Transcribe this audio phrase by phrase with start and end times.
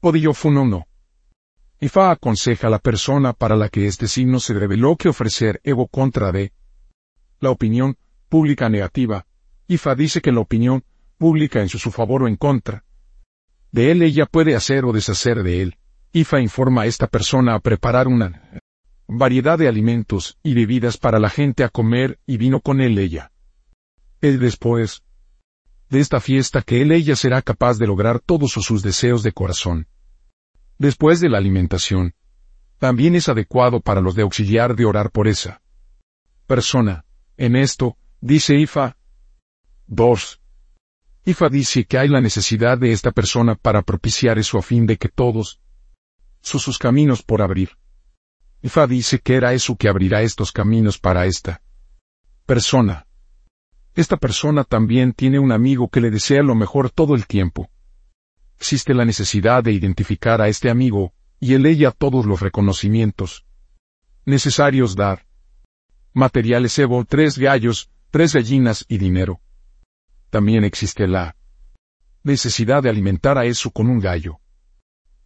[0.00, 0.86] Odiofuno no.
[1.78, 5.88] Ifa aconseja a la persona para la que este signo se reveló que ofrecer Evo
[5.88, 6.52] contra de
[7.38, 7.96] la opinión
[8.28, 9.26] pública negativa.
[9.68, 10.84] Ifa dice que la opinión
[11.18, 12.84] pública en su, su favor o en contra
[13.72, 15.76] de él ella puede hacer o deshacer de él.
[16.12, 18.60] Ifa informa a esta persona a preparar una
[19.06, 23.32] variedad de alimentos y bebidas para la gente a comer y vino con él ella.
[24.20, 25.02] Él después
[25.90, 29.88] de esta fiesta que él ella será capaz de lograr todos sus deseos de corazón.
[30.78, 32.14] Después de la alimentación,
[32.78, 35.60] también es adecuado para los de auxiliar de orar por esa
[36.46, 37.04] persona.
[37.36, 38.96] En esto, dice Ifa.
[39.88, 40.40] 2.
[41.26, 44.96] Ifa dice que hay la necesidad de esta persona para propiciar eso a fin de
[44.96, 45.60] que todos
[46.40, 47.76] sus, sus caminos por abrir.
[48.62, 51.62] Ifa dice que era eso que abrirá estos caminos para esta
[52.46, 53.06] persona.
[53.94, 57.70] Esta persona también tiene un amigo que le desea lo mejor todo el tiempo.
[58.58, 63.46] Existe la necesidad de identificar a este amigo, y él ella todos los reconocimientos
[64.24, 65.26] necesarios dar.
[66.12, 69.40] Materiales Evo, tres gallos, tres gallinas y dinero.
[70.30, 71.36] También existe la
[72.22, 74.40] necesidad de alimentar a eso con un gallo.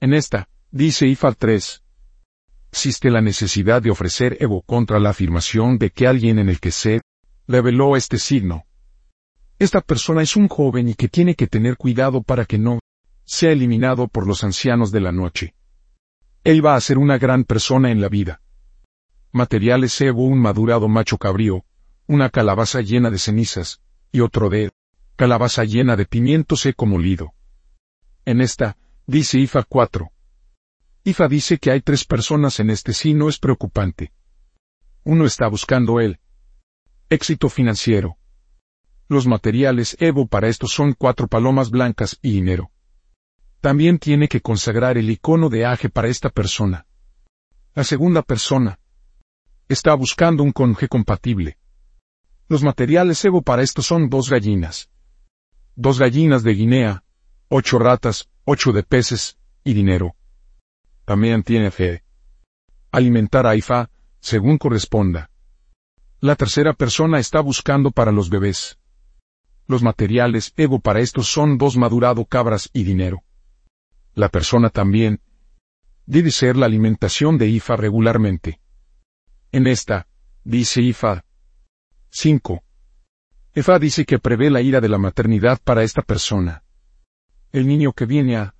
[0.00, 1.82] En esta, dice IFA 3,
[2.70, 6.70] existe la necesidad de ofrecer Evo contra la afirmación de que alguien en el que
[6.70, 7.00] se
[7.46, 8.64] reveló este signo.
[9.58, 12.80] Esta persona es un joven y que tiene que tener cuidado para que no
[13.24, 15.54] sea eliminado por los ancianos de la noche.
[16.44, 18.40] Él va a ser una gran persona en la vida.
[19.30, 21.64] Materiales Evo un madurado macho cabrío,
[22.06, 24.70] una calabaza llena de cenizas, y otro de
[25.16, 27.32] calabaza llena de pimiento seco molido.
[28.24, 28.76] En esta,
[29.06, 30.12] dice IFA 4,
[31.04, 34.12] Ifa dice que hay tres personas en este sí no es preocupante.
[35.02, 36.20] Uno está buscando el
[37.12, 38.16] éxito financiero.
[39.08, 42.70] Los materiales Evo para esto son cuatro palomas blancas y dinero.
[43.60, 46.86] También tiene que consagrar el icono de Aje para esta persona.
[47.74, 48.78] La segunda persona
[49.68, 51.58] está buscando un conje compatible.
[52.48, 54.90] Los materiales Evo para esto son dos gallinas.
[55.76, 57.04] Dos gallinas de Guinea,
[57.48, 60.16] ocho ratas, ocho de peces, y dinero
[61.04, 62.02] también tiene fe.
[62.90, 63.90] Alimentar a Ifa,
[64.20, 65.30] según corresponda.
[66.22, 68.78] La tercera persona está buscando para los bebés.
[69.66, 73.24] Los materiales ego para estos son dos madurado cabras y dinero.
[74.14, 75.20] La persona también
[76.06, 78.60] debe ser la alimentación de Ifa regularmente.
[79.50, 80.06] En esta,
[80.44, 81.24] dice Ifa.
[82.10, 82.62] 5.
[83.56, 86.62] Ifa dice que prevé la ira de la maternidad para esta persona.
[87.50, 88.54] El niño que viene a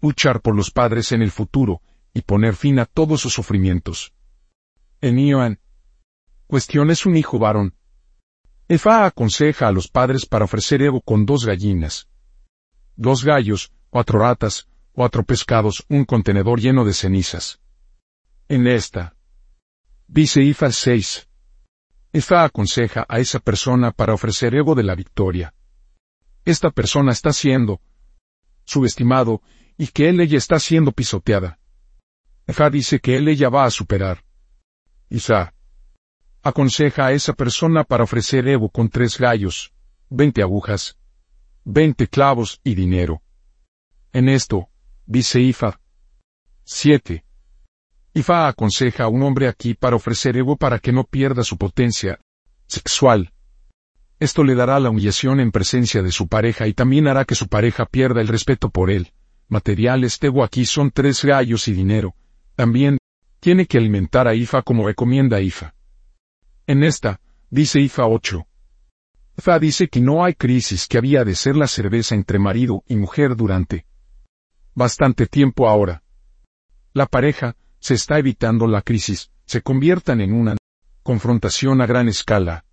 [0.00, 1.82] luchar por los padres en el futuro,
[2.14, 4.14] y poner fin a todos sus sufrimientos.
[5.02, 5.60] En Ioan.
[6.50, 7.76] Cuestión es un hijo varón.
[8.66, 12.08] Efa aconseja a los padres para ofrecer Evo con dos gallinas.
[12.96, 17.60] Dos gallos, cuatro ratas, cuatro pescados, un contenedor lleno de cenizas.
[18.48, 19.14] En esta.
[20.08, 21.28] Dice Ifa 6.
[22.12, 25.54] Efa aconseja a esa persona para ofrecer Evo de la victoria.
[26.44, 27.80] Esta persona está siendo
[28.64, 29.40] subestimado
[29.78, 31.60] y que él ella está siendo pisoteada.
[32.48, 34.24] Efa dice que él ella va a superar.
[35.10, 35.54] Isa
[36.42, 39.72] aconseja a esa persona para ofrecer Evo con tres gallos,
[40.08, 40.96] veinte agujas,
[41.64, 43.22] veinte clavos y dinero.
[44.12, 44.68] En esto,
[45.06, 45.80] dice Ifa.
[46.64, 47.24] 7.
[48.14, 52.18] Ifa aconseja a un hombre aquí para ofrecer Evo para que no pierda su potencia
[52.66, 53.32] sexual.
[54.18, 57.48] Esto le dará la humillación en presencia de su pareja y también hará que su
[57.48, 59.12] pareja pierda el respeto por él
[59.50, 62.14] materiales Tevo aquí son tres gallos y dinero.
[62.54, 62.98] También,
[63.40, 65.74] tiene que alimentar a Ifa como recomienda Ifa.
[66.70, 67.20] En esta,
[67.50, 68.46] dice Ifa 8.
[69.38, 72.94] Ifa dice que no hay crisis que había de ser la cerveza entre marido y
[72.94, 73.86] mujer durante
[74.72, 76.04] bastante tiempo ahora.
[76.92, 80.56] La pareja, se está evitando la crisis, se conviertan en una
[81.02, 82.64] confrontación a gran escala.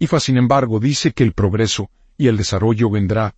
[0.00, 3.36] Ifa sin embargo dice que el progreso y el desarrollo vendrá,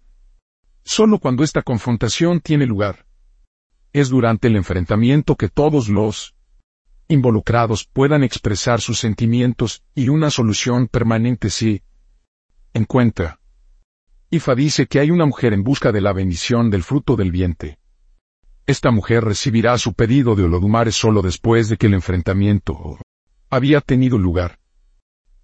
[0.85, 3.05] solo cuando esta confrontación tiene lugar.
[3.93, 6.35] Es durante el enfrentamiento que todos los
[7.09, 11.83] involucrados puedan expresar sus sentimientos y una solución permanente se
[12.75, 13.41] encuentra.
[14.31, 17.79] Ifa dice que hay una mujer en busca de la bendición del fruto del vientre.
[18.67, 22.99] Esta mujer recibirá su pedido de Olodumare solo después de que el enfrentamiento
[23.49, 24.59] había tenido lugar.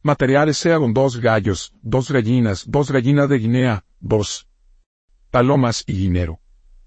[0.02, 4.48] Materiales sean dos gallos, dos gallinas, dos gallinas de Guinea, dos
[5.30, 6.40] palomas y dinero.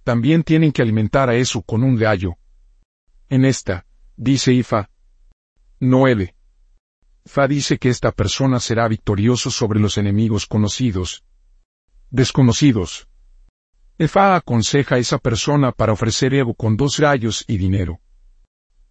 [0.04, 2.36] También tienen que alimentar a eso con un gallo.
[3.30, 3.86] En esta,
[4.16, 4.90] dice Ifa.
[5.80, 6.36] 9.
[7.26, 11.24] Fa dice que esta persona será victorioso sobre los enemigos conocidos.
[12.10, 13.08] Desconocidos.
[13.98, 18.00] Efa aconseja a esa persona para ofrecer ego con dos rayos y dinero.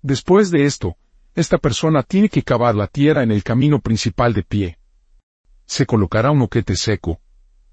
[0.03, 0.97] Después de esto,
[1.35, 4.79] esta persona tiene que cavar la tierra en el camino principal de pie.
[5.67, 7.21] Se colocará un oquete seco,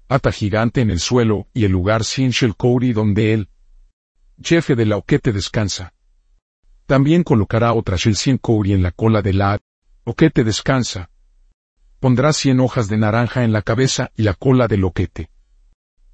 [0.08, 3.48] ata gigante en el suelo y el lugar sin Kouri donde él,
[4.42, 5.92] jefe de la oquete descansa.
[6.92, 9.58] También colocará otra Shel Kouri en la cola de la
[10.04, 11.08] oquete descansa.
[12.00, 15.30] Pondrá cien hojas de naranja en la cabeza y la cola del oquete.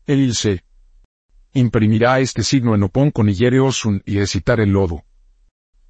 [0.06, 0.62] El se
[1.52, 5.02] imprimirá este signo en Opón con Iyere Osun y recitar el lodo.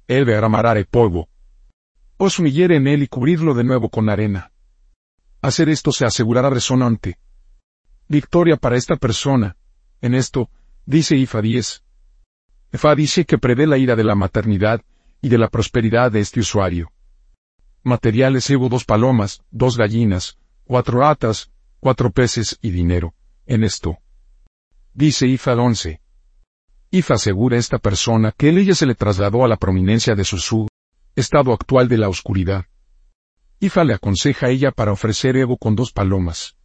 [0.07, 1.29] Él derramará el polvo.
[2.17, 4.51] Osun y en él y cubrirlo de nuevo con arena.
[5.43, 7.19] Hacer esto se asegurará resonante.
[8.07, 9.55] Victoria para esta persona.
[10.01, 10.49] En esto,
[10.87, 11.83] dice Ifa 10.
[12.71, 14.81] Ifa dice que prevé la ira de la maternidad
[15.21, 16.91] y de la prosperidad de este usuario.
[17.83, 23.13] Materiales Evo dos palomas, dos gallinas, cuatro ratas, cuatro peces y dinero.
[23.47, 23.97] En esto.
[24.93, 25.99] Dice Ifa 11.
[26.91, 30.23] Ifa asegura a esta persona que él ella se le trasladó a la prominencia de
[30.23, 30.67] su su,
[31.15, 32.65] estado actual de la oscuridad.
[33.59, 36.55] Ifa le aconseja a ella para ofrecer Evo con dos palomas.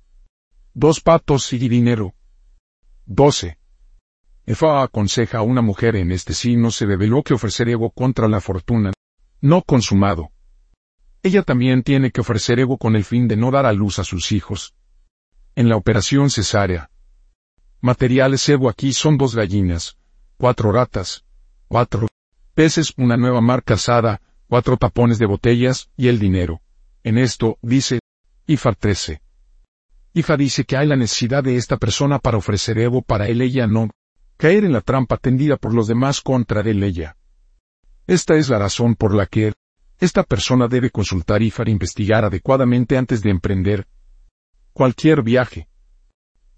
[0.75, 2.15] Dos patos y dinero.
[3.06, 3.59] 12.
[4.46, 8.43] Ifa aconseja a una mujer en este signo se reveló que ofrecer Evo contra la
[8.43, 8.93] fortuna,
[9.41, 10.32] no consumado.
[11.23, 14.05] Ella también tiene que ofrecer Evo con el fin de no dar a luz a
[14.05, 14.75] sus hijos.
[15.55, 16.91] En la operación cesárea,
[17.81, 19.96] Materiales Evo aquí son dos gallinas,
[20.37, 21.25] cuatro ratas,
[21.69, 22.08] cuatro
[22.52, 26.61] peces, una nueva marca asada, cuatro tapones de botellas y el dinero.
[27.02, 28.00] En esto, dice,
[28.46, 29.23] IFA 13.
[30.12, 33.67] IFA dice que hay la necesidad de esta persona para ofrecer Evo para él ella
[33.67, 33.88] no
[34.37, 37.17] caer en la trampa tendida por los demás contra él ella.
[38.07, 39.55] Esta es la razón por la que
[39.99, 43.87] esta persona debe consultar IFA e investigar adecuadamente antes de emprender
[44.73, 45.69] cualquier viaje.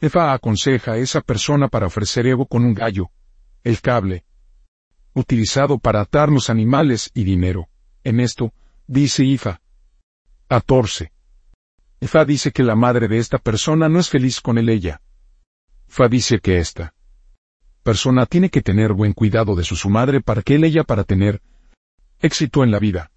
[0.01, 3.11] Efa aconseja a esa persona para ofrecer Evo con un gallo,
[3.63, 4.25] el cable,
[5.15, 7.69] utilizado para atar los animales y dinero.
[8.05, 8.53] En esto,
[8.87, 9.61] dice Ifa.
[10.49, 11.13] 14.
[12.01, 15.01] Efa dice que la madre de esta persona no es feliz con él ella.
[15.87, 16.96] Fa dice que esta
[17.87, 21.41] persona tiene que tener buen cuidado de su, madre para que él ella para tener
[22.19, 23.13] éxito en la vida.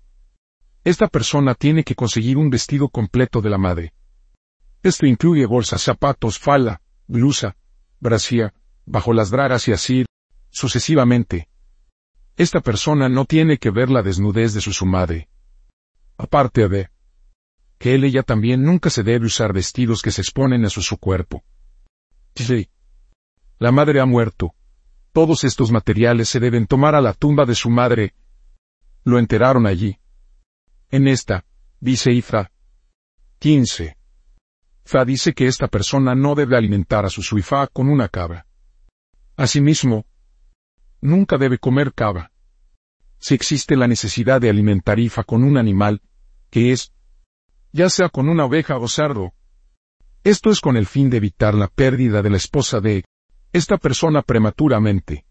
[0.83, 3.94] Esta persona tiene que conseguir un vestido completo de la madre.
[4.83, 7.57] Esto incluye bolsas, zapatos, falda, blusa,
[8.00, 8.54] brasier,
[8.86, 10.06] bajo las dragas y así,
[10.51, 11.50] sucesivamente.
[12.38, 15.30] Esta persona no tiene que ver la desnudez de su, su madre.
[16.16, 16.89] Aparte de
[17.80, 20.98] que él ella también nunca se debe usar vestidos que se exponen a su, su
[21.00, 21.44] cuerpo.
[22.36, 22.69] Sí.
[23.57, 24.54] La madre ha muerto.
[25.19, 28.13] Todos estos materiales se deben tomar a la tumba de su madre.
[29.04, 30.00] Lo enteraron allí.
[30.92, 31.44] En esta,
[31.81, 32.54] dice Ifra.
[33.39, 33.98] 15.
[34.86, 38.48] Fa dice que esta persona no debe alimentar a su suifá con una cabra.
[39.36, 40.06] Asimismo,
[41.01, 42.31] nunca debe comer cabra.
[43.18, 46.01] Si existe la necesidad de alimentar Ifa con un animal,
[46.50, 46.94] que es,
[47.74, 49.33] ya sea con una oveja o sardo,
[50.24, 53.04] esto es con el fin de evitar la pérdida de la esposa de
[53.51, 55.25] esta persona prematuramente.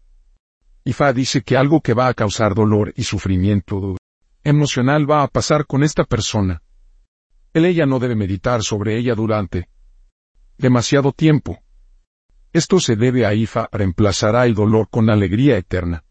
[0.83, 3.97] Ifa dice que algo que va a causar dolor y sufrimiento
[4.43, 6.61] emocional va a pasar con esta persona.
[7.53, 9.69] El ella no debe meditar sobre ella durante
[10.57, 11.59] demasiado tiempo.
[12.51, 16.03] Esto se debe a Ifa reemplazará el dolor con alegría eterna.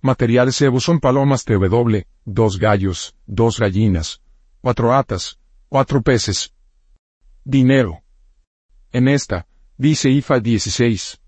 [0.00, 4.20] Materiales Evo son palomas TW, dos gallos, dos gallinas,
[4.60, 6.52] cuatro atas, cuatro peces.
[7.44, 8.02] Dinero.
[8.92, 9.46] En esta,
[9.76, 11.20] dice Ifa 16.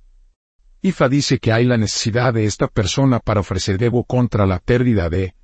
[0.82, 5.08] Ifa dice que hay la necesidad de esta persona para ofrecer Evo contra la pérdida
[5.10, 5.34] de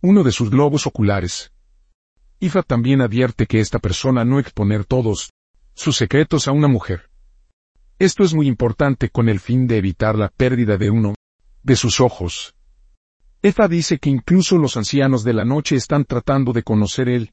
[0.00, 1.52] uno de sus globos oculares.
[2.40, 5.32] Ifa también advierte que esta persona no exponer todos
[5.74, 7.10] sus secretos a una mujer.
[7.98, 11.14] Esto es muy importante con el fin de evitar la pérdida de uno
[11.62, 12.54] de sus ojos.
[13.42, 17.32] Ifa dice que incluso los ancianos de la noche están tratando de conocer el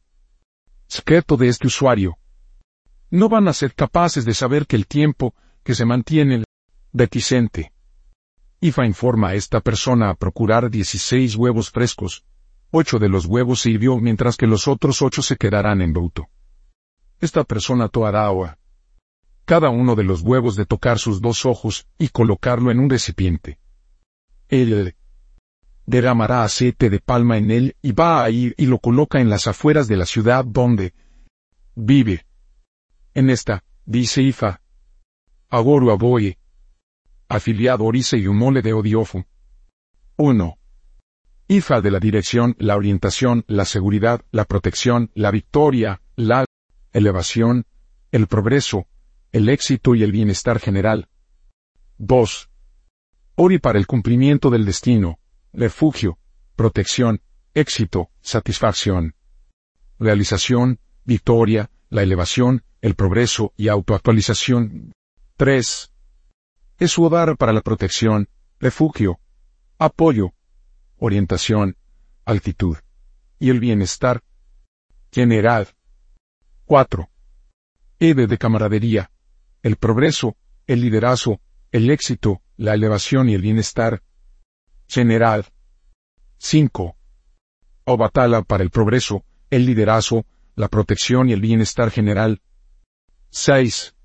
[0.88, 2.18] secreto de este usuario.
[3.12, 6.44] No van a ser capaces de saber que el tiempo que se mantiene
[6.94, 7.72] reticente.
[8.60, 12.26] Ifa informa a esta persona a procurar 16 huevos frescos,
[12.74, 16.30] Ocho de los huevos sirvió mientras que los otros ocho se quedarán en bruto.
[17.20, 18.58] Esta persona toará agua.
[19.44, 23.60] Cada uno de los huevos de tocar sus dos ojos y colocarlo en un recipiente.
[24.48, 24.96] Él
[25.86, 29.48] derramará aceite de palma en él y va a ir y lo coloca en las
[29.48, 30.94] afueras de la ciudad donde
[31.76, 32.26] vive.
[33.14, 34.62] En esta, dice Ifa.
[35.50, 36.38] Agoru aboye.
[37.28, 39.26] Afiliado Orise y Humole de Odiofu.
[40.16, 40.58] 1.
[41.50, 46.46] IFA de la dirección, la orientación, la seguridad, la protección, la victoria, la
[46.94, 47.66] elevación,
[48.12, 48.88] el progreso,
[49.34, 51.10] el éxito y el bienestar general.
[51.98, 52.50] 2.
[53.36, 55.20] Ori para el cumplimiento del destino,
[55.52, 56.18] refugio,
[56.56, 57.22] protección,
[57.54, 59.16] éxito, satisfacción,
[60.00, 64.94] realización, victoria, la elevación, el progreso y autoactualización.
[65.38, 65.92] 3.
[66.80, 68.30] Es su hogar para la protección,
[68.60, 69.20] refugio,
[69.78, 70.34] apoyo,
[70.98, 71.76] orientación,
[72.26, 72.78] altitud
[73.40, 74.24] y el bienestar
[75.12, 75.68] general.
[76.66, 77.10] 4.
[78.00, 79.12] Ede de camaradería,
[79.62, 84.02] el progreso, el liderazgo, el éxito, la elevación y el bienestar
[84.88, 85.46] general.
[86.38, 86.96] 5.
[87.84, 92.42] Obatala para el progreso, el liderazgo, la protección y el bienestar general.
[93.30, 93.96] 6.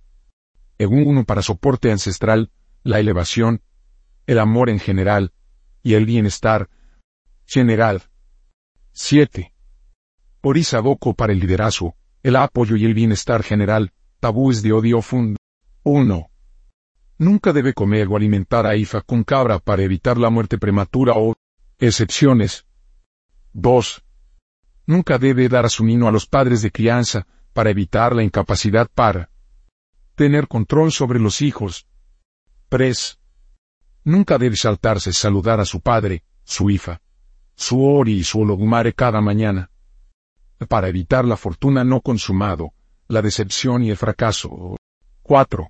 [0.79, 2.51] Egun para soporte ancestral,
[2.83, 3.63] la elevación,
[4.27, 5.33] el amor en general,
[5.83, 6.69] y el bienestar
[7.47, 8.03] general.
[8.93, 9.53] 7.
[10.43, 15.37] Boko para el liderazgo, el apoyo y el bienestar general, tabúes de odio fund.
[15.83, 16.31] 1.
[17.19, 21.35] Nunca debe comer o alimentar a Ifa con cabra para evitar la muerte prematura o
[21.79, 22.67] excepciones.
[23.53, 24.06] 2.
[24.87, 28.89] Nunca debe dar a su niño a los padres de crianza para evitar la incapacidad
[28.95, 29.31] para
[30.15, 31.87] tener control sobre los hijos.
[32.69, 33.19] 3.
[34.05, 37.01] Nunca debe saltarse saludar a su padre, su Ifa,
[37.57, 39.71] su Ori y su Ologumare cada mañana.
[40.69, 42.73] Para evitar la fortuna no consumado,
[43.09, 44.77] la decepción y el fracaso.
[45.23, 45.69] 4.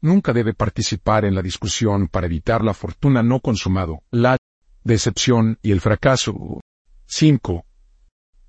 [0.00, 4.36] Nunca debe participar en la discusión para evitar la fortuna no consumado, la
[4.82, 6.60] decepción y el fracaso.
[7.06, 7.64] 5.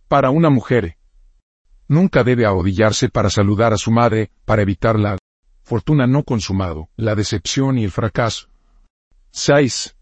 [0.08, 0.98] Para una mujer.
[1.90, 5.18] Nunca debe arrodillarse para saludar a su madre, para evitar la
[5.64, 8.48] fortuna no consumado, la decepción y el fracaso.
[9.32, 9.98] 6.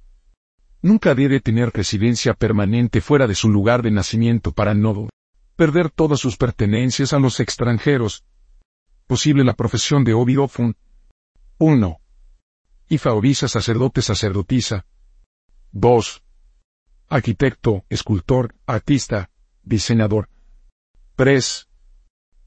[0.84, 5.10] Nunca debe tener residencia permanente fuera de su lugar de nacimiento para no
[5.56, 8.24] perder todas sus pertenencias a los extranjeros.
[9.08, 10.78] Posible la profesión de Obiofun,
[11.58, 11.98] 1.
[12.90, 14.86] Ifa Obisa sacerdote sacerdotisa.
[15.72, 16.24] 2.
[17.10, 19.32] Arquitecto, escultor, artista,
[19.66, 20.30] diseñador.
[21.16, 21.68] 3.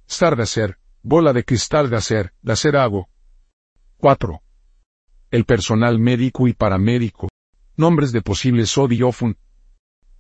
[0.07, 3.09] Star de acer, bola de cristal de acer, de acer agua.
[3.99, 4.41] 4.
[5.31, 7.29] El personal médico y paramédico.
[7.77, 9.37] Nombres de posibles odiofun.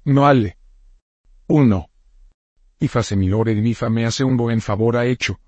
[0.05, 0.59] Noale.
[1.47, 1.90] 1.
[2.81, 5.40] Ifa seminore de Ifa me hace un buen favor a hecho.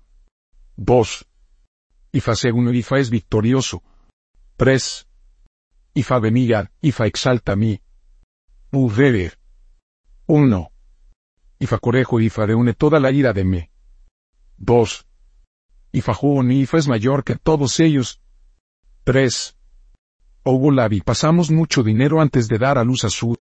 [0.77, 1.27] 2.
[2.13, 3.83] Ifa según Ifa es victorioso.
[4.57, 5.07] 3.
[5.93, 7.81] Ifa benillar, Ifa exalta mi.
[8.71, 9.37] Uverer.
[10.27, 10.70] 1.
[11.61, 13.69] Ifa corejo Ifa reúne toda la ira de me.
[14.57, 15.05] 2.
[15.91, 18.19] Ifa juon Ifa es mayor que todos ellos.
[19.03, 19.55] 3.
[20.41, 23.37] Obolabi pasamos mucho dinero antes de dar a luz a su